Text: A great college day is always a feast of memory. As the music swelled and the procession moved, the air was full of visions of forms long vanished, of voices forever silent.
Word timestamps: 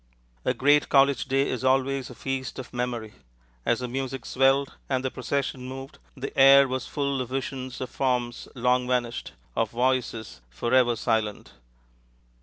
A 0.43 0.55
great 0.55 0.89
college 0.89 1.25
day 1.25 1.47
is 1.47 1.63
always 1.63 2.09
a 2.09 2.15
feast 2.15 2.57
of 2.57 2.73
memory. 2.73 3.13
As 3.67 3.81
the 3.81 3.87
music 3.87 4.25
swelled 4.25 4.75
and 4.89 5.05
the 5.05 5.11
procession 5.11 5.67
moved, 5.67 5.99
the 6.17 6.35
air 6.35 6.67
was 6.67 6.87
full 6.87 7.21
of 7.21 7.29
visions 7.29 7.79
of 7.79 7.91
forms 7.91 8.47
long 8.55 8.87
vanished, 8.87 9.33
of 9.55 9.69
voices 9.69 10.41
forever 10.49 10.95
silent. 10.95 11.51